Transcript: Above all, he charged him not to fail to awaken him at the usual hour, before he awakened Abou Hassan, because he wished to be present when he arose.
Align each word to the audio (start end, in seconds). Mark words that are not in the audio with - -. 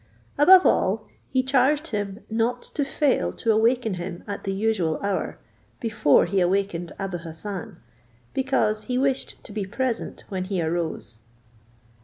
Above 0.35 0.65
all, 0.65 1.05
he 1.29 1.43
charged 1.43 1.89
him 1.89 2.25
not 2.27 2.63
to 2.63 2.83
fail 2.83 3.31
to 3.31 3.51
awaken 3.51 3.93
him 3.93 4.23
at 4.25 4.45
the 4.45 4.51
usual 4.51 4.99
hour, 5.03 5.37
before 5.79 6.25
he 6.25 6.39
awakened 6.39 6.91
Abou 6.97 7.19
Hassan, 7.19 7.77
because 8.33 8.85
he 8.85 8.97
wished 8.97 9.43
to 9.43 9.51
be 9.51 9.63
present 9.63 10.23
when 10.27 10.45
he 10.45 10.59
arose. 10.59 11.21